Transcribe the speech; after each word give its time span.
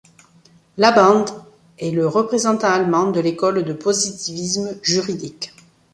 Laband 0.79 1.25
est 1.77 1.91
le 1.91 2.07
représentant 2.07 2.69
allemand 2.69 3.11
de 3.11 3.19
l'école 3.19 3.63
de 3.63 3.73
positivisme 3.73 4.71
juridique. 4.81 5.53